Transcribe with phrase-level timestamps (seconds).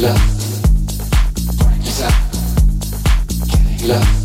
[0.00, 0.20] love,
[3.82, 4.17] love.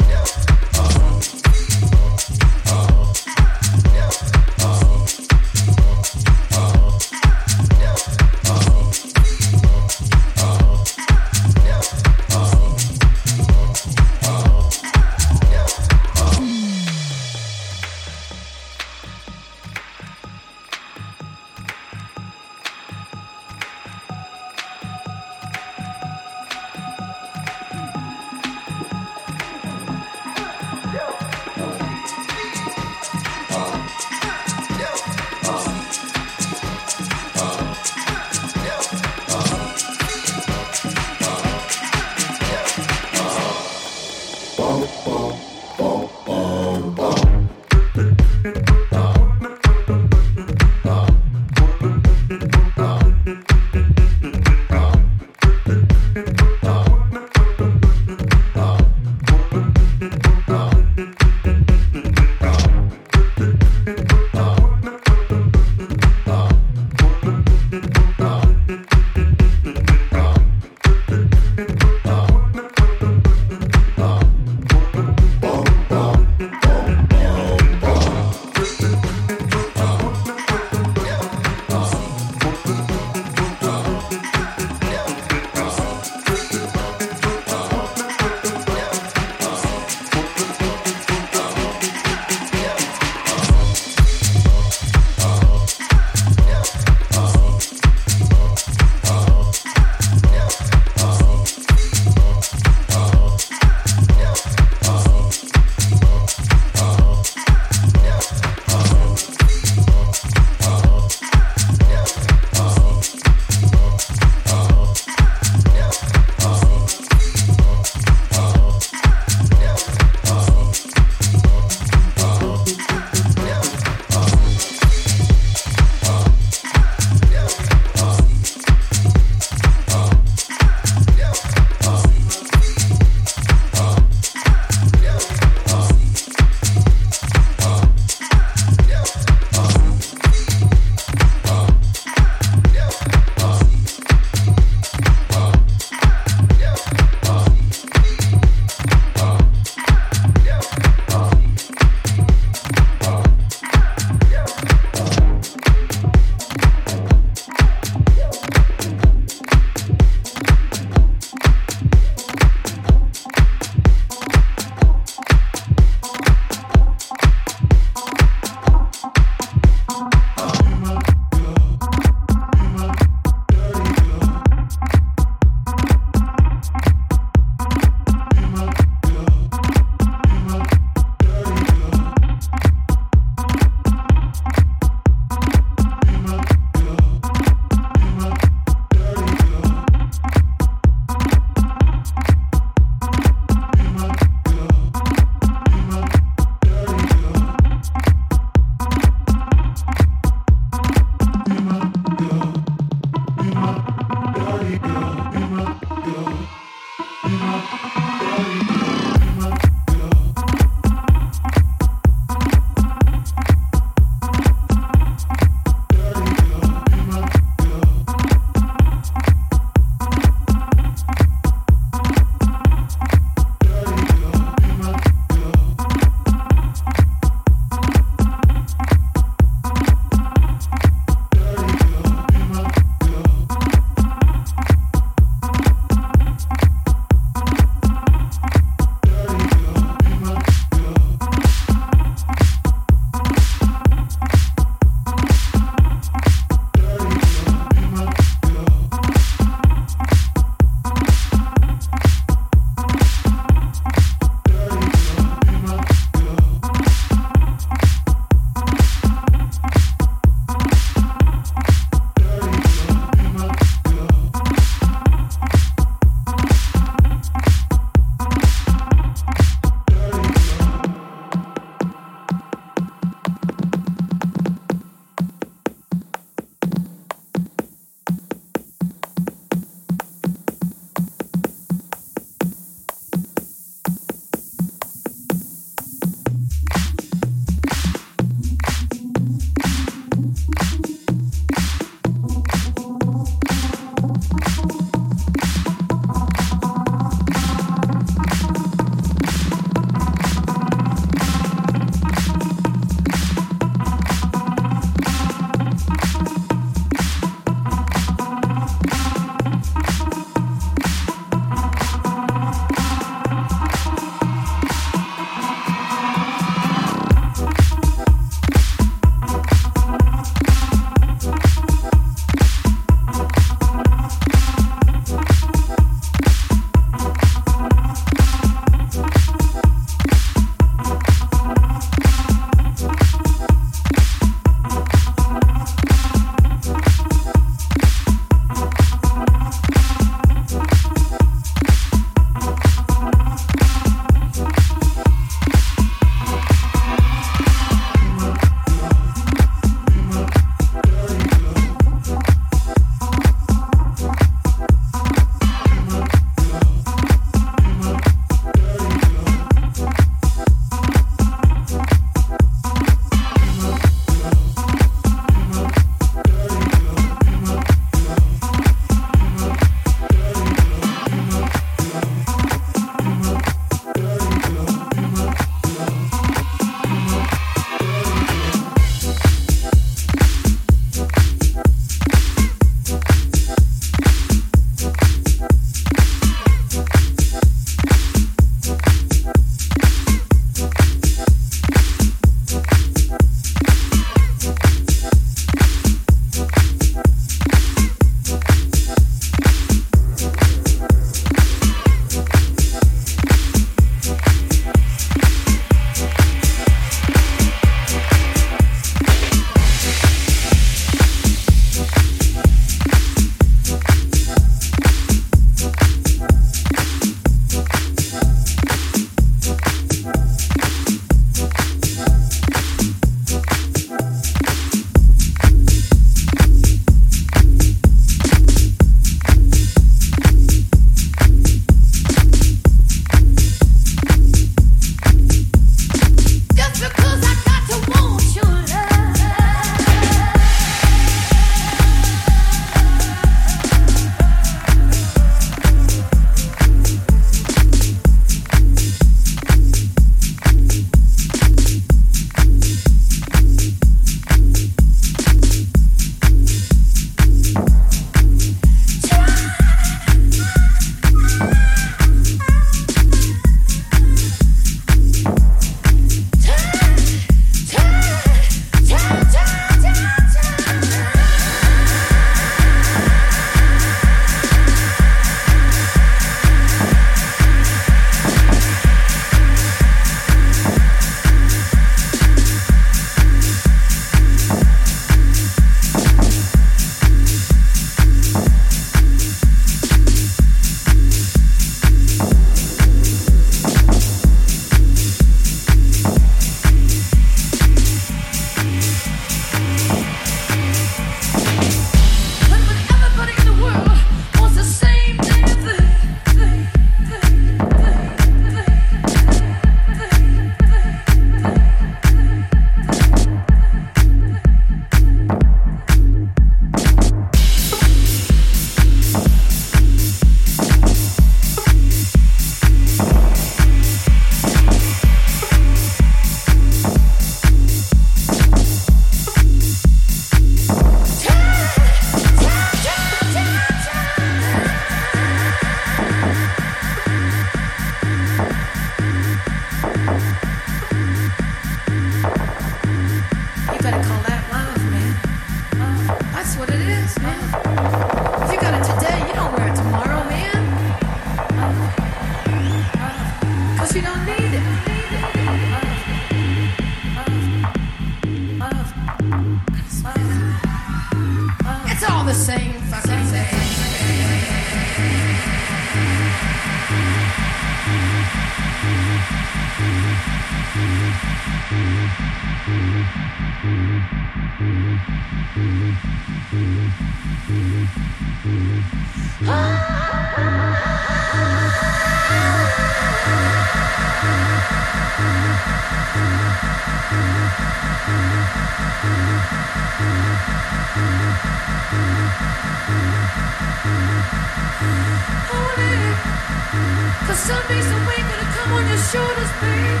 [597.26, 600.00] Cause some days the weight gonna come on your shoulders, babe.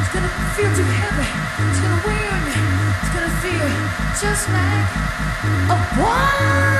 [0.00, 1.28] It's gonna feel too heavy.
[1.68, 2.56] It's gonna weigh on you.
[3.00, 3.68] It's gonna feel
[4.18, 4.88] just like
[5.68, 6.72] a boy.